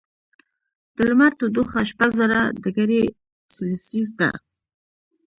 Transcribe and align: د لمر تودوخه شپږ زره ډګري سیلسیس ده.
د 0.95 0.97
لمر 1.09 1.31
تودوخه 1.39 1.79
شپږ 1.91 2.09
زره 2.19 2.39
ډګري 2.61 3.03
سیلسیس 3.55 4.09
ده. 4.19 4.29